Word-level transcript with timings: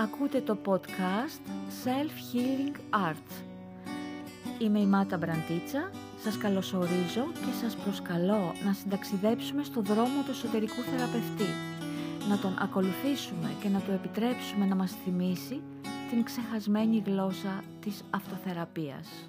Ακούτε 0.00 0.40
το 0.40 0.58
podcast 0.64 1.40
Self-Healing 1.84 2.76
Arts. 3.08 3.42
Είμαι 4.58 4.78
η 4.80 4.86
Μάτα 4.86 5.16
Μπραντίτσα, 5.16 5.90
σας 6.18 6.38
καλωσορίζω 6.38 7.24
και 7.32 7.52
σας 7.62 7.76
προσκαλώ 7.76 8.52
να 8.64 8.72
συνταξιδέψουμε 8.72 9.62
στο 9.62 9.80
δρόμο 9.80 10.22
του 10.24 10.30
εσωτερικού 10.30 10.82
θεραπευτή, 10.82 11.52
να 12.28 12.38
τον 12.38 12.56
ακολουθήσουμε 12.60 13.50
και 13.62 13.68
να 13.68 13.80
του 13.80 13.90
επιτρέψουμε 13.90 14.66
να 14.66 14.74
μας 14.74 14.92
θυμίσει 15.04 15.62
την 16.10 16.24
ξεχασμένη 16.24 17.02
γλώσσα 17.06 17.62
της 17.80 18.02
αυτοθεραπείας. 18.10 19.28